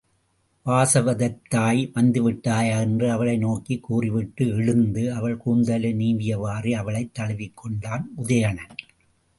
[0.65, 2.79] வாசவதத்தாய் வந்துவிட்டாயா?
[2.79, 8.75] என்று அவளை நோக்கிக் கூறிவிட்டு எழுந்து, அவள் கூந்தலை நீவியவாறே அவளைத் தழுவிக் கொண்டான் உதயணன்.